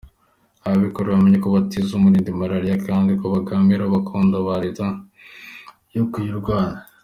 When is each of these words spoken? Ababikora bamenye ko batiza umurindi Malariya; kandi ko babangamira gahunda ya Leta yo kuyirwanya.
Ababikora 0.65 1.13
bamenye 1.13 1.37
ko 1.43 1.49
batiza 1.55 1.91
umurindi 1.93 2.31
Malariya; 2.39 2.77
kandi 2.87 3.11
ko 3.19 3.25
babangamira 3.33 3.93
gahunda 4.07 4.35
ya 4.51 4.59
Leta 4.65 4.85
yo 5.95 6.03
kuyirwanya. 6.13 6.79